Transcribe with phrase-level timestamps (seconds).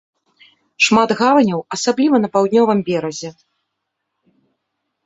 [0.85, 3.35] Шмат гаваняў, асабліва на паўднёвым беразе.